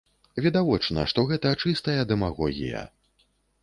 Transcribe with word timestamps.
Відавочна, 0.45 1.05
што 1.13 1.27
гэта 1.33 1.53
чыстая 1.67 2.01
дэмагогія. 2.15 2.87